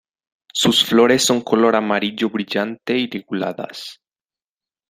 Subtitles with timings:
[0.51, 4.01] Sus flores son color amarillo brillante y liguladas.